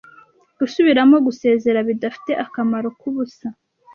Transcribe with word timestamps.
gusubiramo 0.59 1.15
gusezera 1.27 1.79
bidafite 1.89 2.31
akamaro 2.45 2.87
kubusa 2.99 3.47